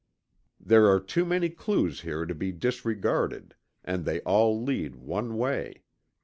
There 0.59 0.87
are 0.89 0.99
too 0.99 1.25
many 1.25 1.51
clews 1.51 2.01
here 2.01 2.25
to 2.25 2.33
be 2.33 2.51
disregarded, 2.51 3.53
and 3.85 4.03
they 4.03 4.21
all 4.21 4.59
lead 4.59 4.95
one 4.95 5.37
way. 5.37 5.83